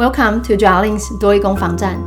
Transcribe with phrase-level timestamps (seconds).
[0.00, 1.98] Welcome to Jarlings 多益工房站。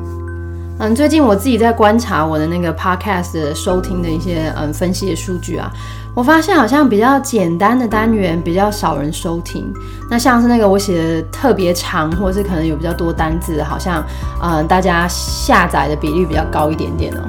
[0.79, 5.71] 嗯，最近我自己在观察我的那个 podcast 收听的一些嗯分析的数据啊，
[6.15, 9.71] 我发现好像比较简单的单元比较少人收听。
[10.09, 14.03] 那像是那个我写的特别长，或是可能有比较多单字，好像
[14.41, 17.21] 嗯大家下载的比例比较高一点点哦。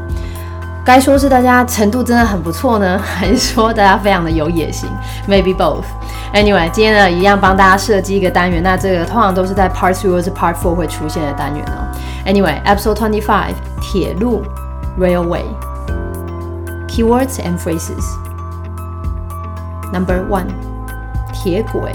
[0.85, 4.87] 该说是大家程度真的很不错呢，还是说大家非常的有野心
[5.27, 5.85] ？Maybe both.
[6.35, 11.89] Anyway，今天呢一样帮大家设计一个单元，那这个通常都是在 Part Three 或是 Part Four 会出现的单元哦。
[12.27, 14.43] Anyway，Episode Twenty Five，铁路
[15.01, 18.05] Railway，Keywords and Phrases。
[19.91, 20.49] Number One，
[21.33, 21.95] 铁轨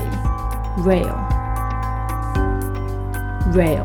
[0.84, 3.84] Rail，Rail。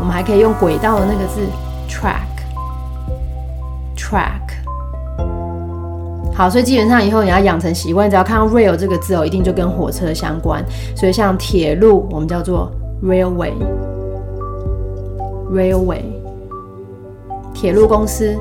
[0.00, 1.48] 我们还可以用轨道的那个字
[1.88, 2.29] Track。
[4.10, 4.40] track，
[6.34, 10.64] 好，所以基本上以后你要养成习惯，只要看到 rail 这个字哦，一定就跟火车相关。
[10.96, 12.72] 所以像铁路，我们叫做
[13.04, 16.02] railway，railway，
[17.54, 18.36] 铁路公司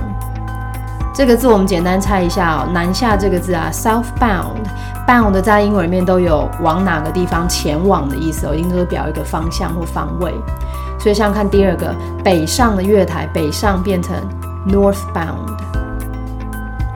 [1.16, 10.32] 这个字我们简单猜一下哦，南下这个字啊，southbound，bound 在英文里面都有往哪个地方前往的意思哦，一定都是表一个方向或方位。
[11.04, 11.94] 所以，像看第二个
[12.24, 14.16] 北上的月台，北上变成
[14.66, 15.52] northbound，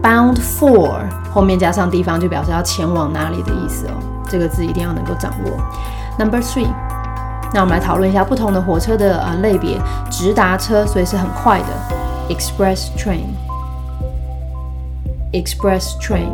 [0.02, 1.07] ，bound for。
[1.34, 3.94] 后面加上地方就表示要前往哪里的意思哦，
[4.30, 5.52] 这个字一定要能够掌握。
[6.18, 6.68] Number three，
[7.54, 9.80] 那我们来讨论一下不同的火车的呃类别，
[10.10, 11.66] 直达车所以是很快的
[12.34, 12.88] ，express
[15.32, 16.32] train，express train。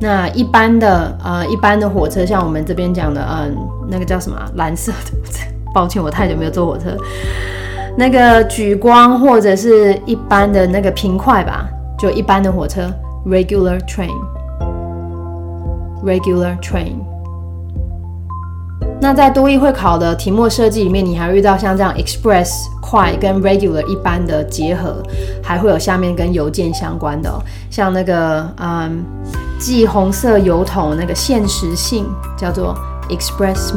[0.00, 3.56] 那一般的呃一般的火车，像我们这边讲的，嗯，
[3.88, 5.12] 那个叫什么蓝色的？
[5.74, 6.96] 抱歉，我太久没有坐火车。
[7.96, 11.66] 那个举光或者是一般的那个平快吧。
[12.02, 12.92] 就一般的火车
[13.24, 16.96] ，regular train，regular train。
[19.00, 25.00] 那在多义会考的题目设计里面，你还遇到像这样 express 快跟 regular 一般的结合，
[25.44, 27.32] 还会有下面跟邮件相关的，
[27.70, 29.04] 像那个嗯
[29.60, 32.04] 寄红色邮筒那个限时信
[32.36, 32.76] 叫做
[33.10, 33.70] express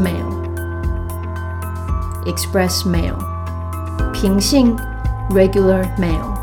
[2.25, 3.13] mail，express mail，
[4.11, 4.75] 平信
[5.29, 6.34] regular mail。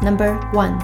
[0.00, 0.78] Number 1.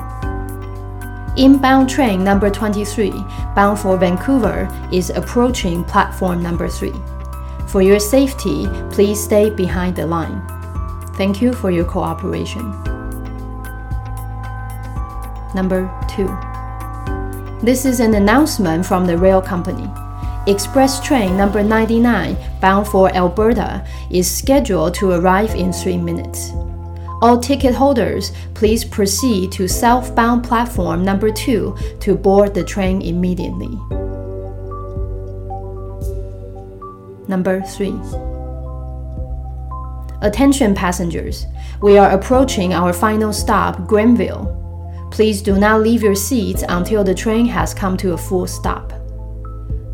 [1.39, 3.11] Inbound train number 23,
[3.55, 6.91] bound for Vancouver, is approaching platform number 3.
[7.69, 10.45] For your safety, please stay behind the line.
[11.15, 12.69] Thank you for your cooperation.
[15.55, 17.65] Number 2.
[17.65, 19.89] This is an announcement from the rail company.
[20.45, 26.51] Express train number 99, bound for Alberta, is scheduled to arrive in three minutes.
[27.21, 33.77] All ticket holders, please proceed to southbound platform number 2 to board the train immediately.
[37.27, 37.93] Number 3.
[40.21, 41.45] Attention passengers,
[41.81, 44.55] we are approaching our final stop, Granville.
[45.11, 48.93] Please do not leave your seats until the train has come to a full stop.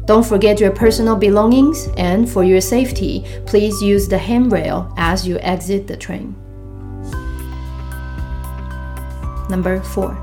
[0.05, 5.39] Don't forget your personal belongings, and for your safety, please use the handrail as you
[5.39, 6.35] exit the train.
[9.49, 10.17] Number 4.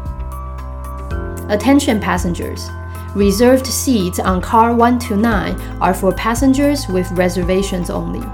[1.48, 2.69] Attention passengers.
[3.14, 8.26] Reserved seats on car 129 are for passengers with reservations only.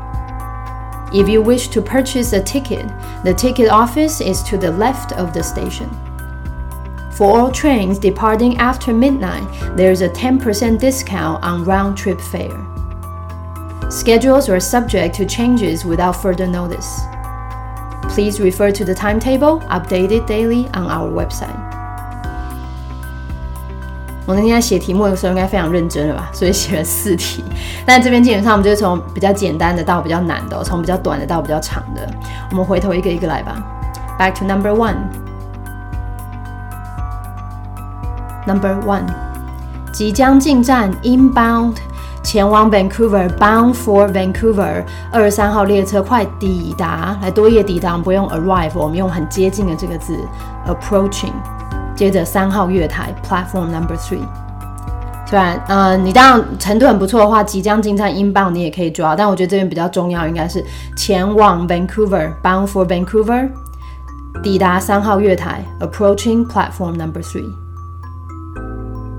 [1.12, 2.86] If you wish to purchase a ticket,
[3.24, 5.90] the ticket office is to the left of the station.
[7.12, 12.64] For all trains departing after midnight, there is a 10% discount on round trip fare.
[13.90, 17.00] Schedules are subject to changes without further notice
[18.17, 21.47] Please refer to the timetable updated daily on our website.
[24.25, 27.43] 我那天在写题目的时候应该非常认真了吧，所以写了四题。
[27.85, 32.09] 但这边基本上我们就从比较简单的到比较难的，从比较短的到比较长的。
[32.51, 33.61] 我们回头一个一个来吧。
[34.17, 34.95] Back to number one.
[38.45, 39.05] Number one，
[39.91, 41.75] 即将进站 inbound，
[42.28, 50.14] 前往 Vancouver，bound for Vancouver，二十三号列车快抵达，来多页抵达，不用 arrive，我们用很接近的这个字
[50.66, 51.32] approaching。
[51.96, 54.20] 接着三号月台 platform number three。
[55.24, 60.62] 虽然呃你当然程度很不错的话，即将进站 inbound 你也可以抓，但我觉得这边比较重要应该是
[60.94, 63.48] 前往 Vancouver，bound for Vancouver，
[64.42, 67.50] 抵达三号月台 approaching platform number three。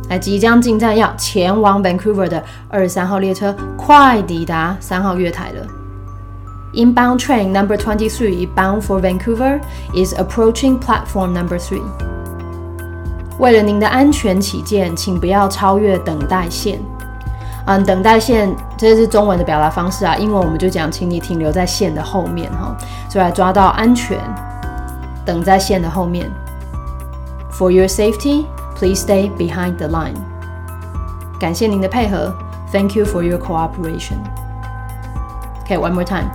[0.09, 5.65] 来，即将进站要前往 Vancouver 的二十三号列车快抵达三号月台了。
[6.73, 9.59] Inbound train number twenty three bound for Vancouver
[9.93, 11.81] is approaching platform number three。
[13.39, 16.79] 为了您的安全起见，请不要超越等待线。
[17.65, 22.75] 嗯，等待线这是中文的表达方式啊，英文我们就讲，请你停留在线的后面哈，
[23.09, 24.17] 所以来抓到安全，
[25.23, 26.29] 等在线的后面。
[27.51, 28.45] For your safety。
[28.78, 30.16] Please stay behind the line.
[31.38, 32.32] 感谢您的配合。
[32.72, 34.18] Thank you for your cooperation.
[35.64, 36.28] Okay, one more time.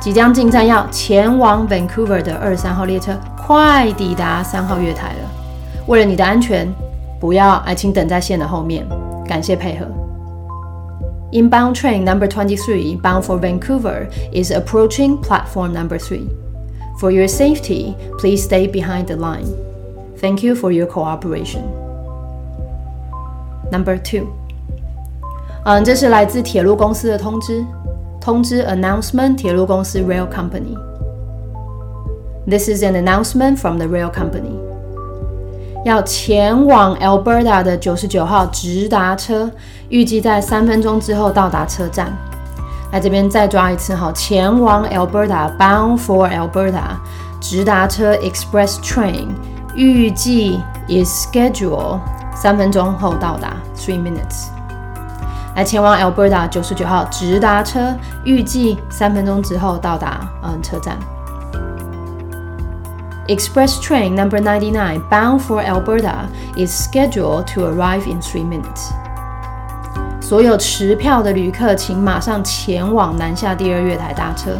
[0.00, 5.30] 即将进站要前往 Vancouver 的二十三号列车快抵达三号月台了。
[5.86, 6.72] 为了你的安全，
[7.18, 8.86] 不要哎，请等在线的后面。
[9.26, 9.86] 感谢配合。
[11.32, 16.20] Inbound train number 23 bound for Vancouver is approaching platform number 3.
[17.00, 19.46] For your safety, please stay behind the line.
[20.20, 21.62] Thank you for your cooperation.
[23.70, 24.26] Number two，
[25.64, 27.64] 嗯，这是来自铁路公司的通知，
[28.20, 34.54] 通知 announcement，铁路公司 rail company。This is an announcement from the rail company。
[35.84, 39.50] 要前往 Alberta 的九十九号直达车，
[39.88, 42.12] 预计在三分钟之后到达车站。
[42.92, 46.96] 来这边再抓一次哈，前往 Alberta，bound for Alberta，
[47.40, 49.26] 直达车 express train，
[49.74, 51.98] 预计 is schedule。
[52.41, 54.47] 三分钟后到达，three minutes。
[55.55, 57.95] 来前往 Alberta 九十九号直达车，
[58.25, 60.97] 预计三分钟之后到达嗯车站。
[63.27, 68.89] Express train number ninety nine bound for Alberta is scheduled to arrive in three minutes。
[70.19, 74.57] 所有持票的旅客，请马上前往南下第二月台搭车。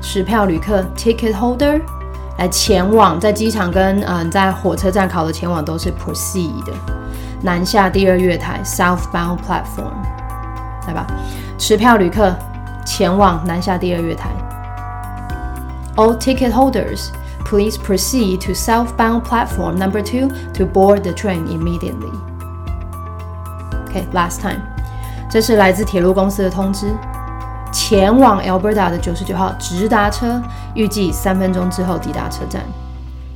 [0.00, 1.80] 持票旅客 ticket holder。
[2.39, 6.73] 来前往，在机场跟嗯在火车站考的前往都是 proceed。
[7.41, 9.93] 南下第二月台 （Southbound platform），
[10.87, 11.05] 来吧，
[11.57, 12.35] 持票旅客
[12.85, 14.29] 前往南下第二月台。
[15.95, 17.09] All ticket holders,
[17.45, 22.11] please proceed to southbound platform number two to board the train immediately.
[23.87, 24.61] Okay, last time.
[25.29, 26.87] 这是来自铁路公司的通知。
[27.71, 30.41] 前往 Alberta 的九十九号直达车，
[30.73, 32.63] 预计三分钟之后抵达车站。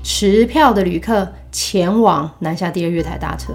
[0.01, 3.53] 持票的旅客前往南下第二月台搭车。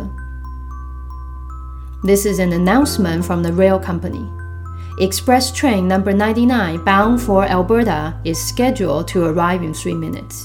[2.05, 4.27] This is an announcement from the rail company.
[5.01, 10.45] Express train number 99 bound for Alberta is scheduled to arrive in three minutes.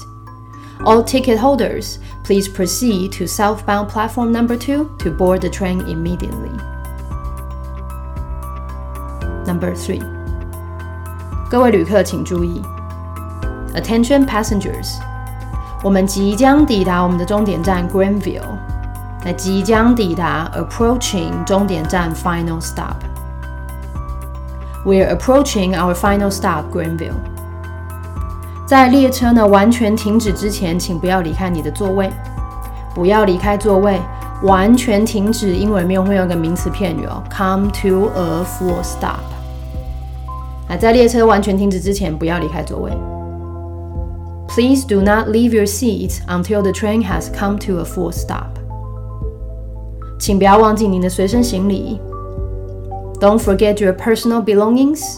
[0.84, 6.50] All ticket holders, please proceed to southbound platform number two to board the train immediately.
[9.46, 10.00] Number three.
[11.47, 12.59] 各位旅客请注意
[13.75, 14.95] ，Attention passengers，
[15.83, 18.41] 我们即将抵达我们的终点站 Greenville，
[19.23, 22.95] 那即将抵达 approaching 终点站 final stop。
[24.83, 27.13] We're approaching our final stop Greenville。
[28.65, 32.11] 在列车呢完全停止之前，请不要离开你的座位，
[32.95, 34.01] 不要离开座位，
[34.41, 35.53] 完全停止。
[35.53, 39.34] 英文里面会有个名词片语哦，come to a full stop。
[40.67, 42.91] 啊，在列车完全停止之前，不要离开座位。
[44.47, 48.57] Please do not leave your seat until the train has come to a full stop。
[50.17, 51.99] 请不要忘记您的随身行李。
[53.19, 55.17] Don't forget your personal belongings。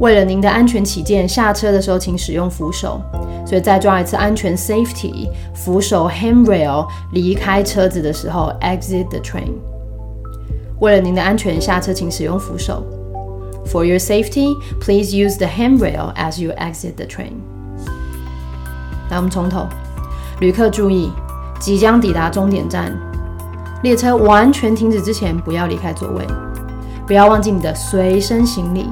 [0.00, 3.00] 为了您的安全起见，下车的时候请使用扶手。
[3.46, 6.86] 所以再抓一次安全 safety，扶手 handrail。
[7.12, 9.52] 离开车子的时候，exit the train。
[10.80, 12.82] 为了您的安全，下车请使用扶手。
[13.66, 17.32] For your safety, please use the handrail as you exit the train.
[19.10, 19.66] 来，我们从头。
[20.40, 21.10] 旅客注意，
[21.58, 22.92] 即将抵达终点站，
[23.82, 26.26] 列车完全停止之前，不要离开座位，
[27.06, 28.88] 不要忘记你的随身行李。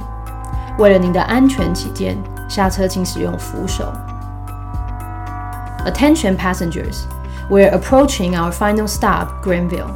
[0.79, 2.17] 为了您的安全起见，
[2.49, 3.93] 下车请使用扶手。
[5.85, 7.03] Attention passengers,
[7.51, 9.91] we're approaching our final stop, Granville.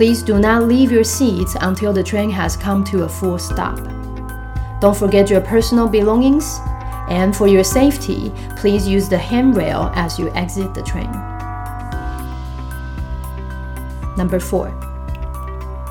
[0.00, 3.78] Please do not leave your seats until the train has come to a full stop.
[4.80, 6.60] Don't forget your personal belongings,
[7.08, 11.08] and for your safety, please use the handrail as you exit the train.
[14.18, 14.68] Number four，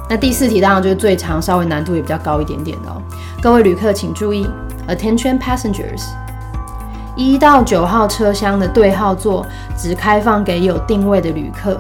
[0.08, 3.02] 那第四题当然就是最长，稍微难度也比较高一点点的哦。
[3.42, 4.48] 各位旅客请注意，
[4.88, 6.04] Attention passengers，
[7.16, 9.44] 一到九号车厢的对号座
[9.76, 11.80] 只开放给有定位的旅客。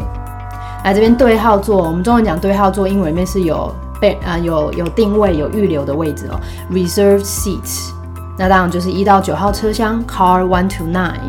[0.82, 6.40] 来这边对号座，我们中文讲对号座，英文里面是有被啊有有定位有预留的位置哦
[6.72, 7.90] ，reserved seats。
[8.38, 11.20] 那当然就是一到九号车厢，car one to nine，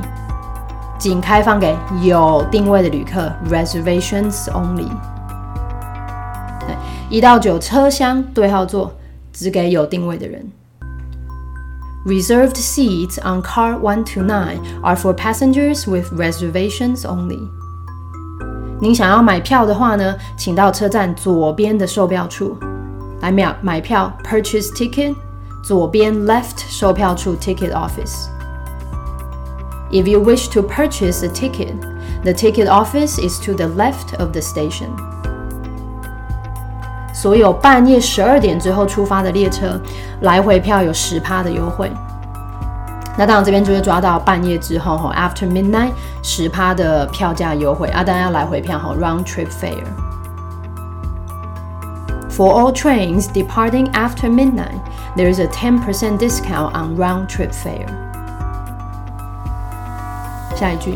[0.98, 4.88] 仅开放给有定位的旅客，reservations only。
[6.62, 6.76] 对，
[7.10, 8.94] 一到九车厢对号座
[9.34, 10.50] 只给有定位的人。
[12.06, 17.40] Reserved seats on car one to nine are for passengers with reservations only.
[18.82, 22.58] 您想要买票的话呢，请到车站左边的售票处
[23.22, 25.14] 来买买票，purchase ticket。
[25.64, 28.26] 左边 left 售票处 ticket office。
[29.92, 31.76] If you wish to purchase a ticket,
[32.24, 34.90] the ticket office is to the left of the station.
[37.14, 39.80] 所有半夜十二点之后出发的列车，
[40.22, 41.92] 来回票有十趴的优惠。
[43.18, 45.92] 那当然，这边就会抓到半夜之后哈，after midnight
[46.24, 49.84] 十趴的票价优惠啊，当然要来回票哈，round trip fare。
[52.30, 54.80] For all trains departing after midnight,
[55.18, 57.86] there is a 10% discount on round trip fare.
[60.56, 60.94] 下一句，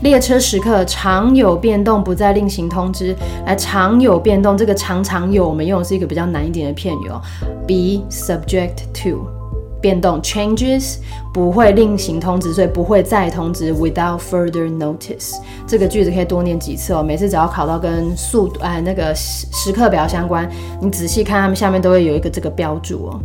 [0.00, 3.14] 列车时刻常有变动，不再另行通知。
[3.44, 7.20] 来，常有变动，这个常常有，我们用的是一个比较难一点的片语哦
[7.68, 9.39] ，be subject to。
[9.80, 10.96] 变动 changes
[11.32, 15.36] 不会另行通知，所以不会再通知 without further notice。
[15.66, 17.02] 这个句子可以多念几次哦。
[17.02, 20.48] 每次只要考到跟速哎那个时时刻表相关，
[20.80, 23.20] 你仔细看它们下面都会有一个这个标注哦。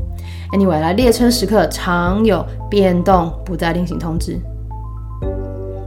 [0.52, 4.40] Anyway，来列车时刻常有变动，不再另行通知。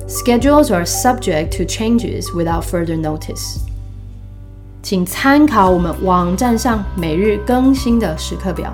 [0.08, 3.58] Schedules are subject to changes without further notice。
[4.82, 8.72] 请参考我们网站上每日更新的时刻表。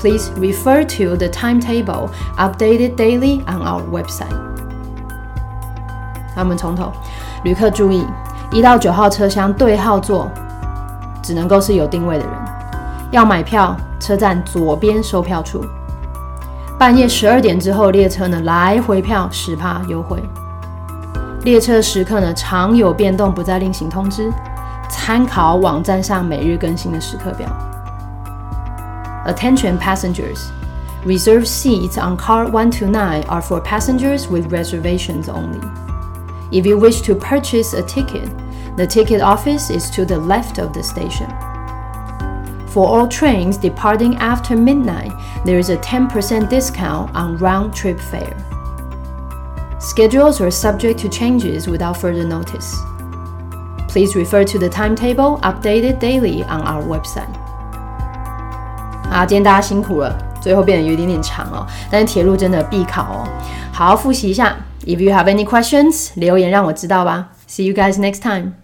[0.00, 4.32] Please refer to the timetable updated daily on our website.
[6.34, 6.90] 那我们从头，
[7.44, 8.06] 旅客注意，
[8.50, 10.30] 一到九号车厢对号座
[11.22, 12.34] 只能够是有定位的人。
[13.10, 15.62] 要买票，车站左边售票处。
[16.78, 20.18] 半夜十二点之后列车呢，来回票十趴优惠。
[21.42, 24.32] 列车时刻呢常有变动，不再另行通知。
[24.88, 27.48] 参考网站上每日更新的时刻表。
[29.26, 30.50] Attention passengers.
[31.04, 35.60] Reserved seats on car 129 are for passengers with reservations only.
[36.50, 38.28] If you wish to purchase a ticket,
[38.76, 41.28] the ticket office is to the left of the station.
[42.68, 45.12] For all trains departing after midnight,
[45.44, 48.36] there is a 10% discount on round trip fare.
[49.80, 52.76] Schedules are subject to changes without further notice.
[53.88, 57.39] Please refer to the timetable updated daily on our website.
[59.20, 63.28] 啊，今天大家辛苦了，最后变得有一点点长哦，但是铁路真的必考哦，
[63.70, 64.56] 好好复习一下。
[64.86, 67.28] If you have any questions，留言让我知道吧。
[67.46, 68.59] See you guys next time.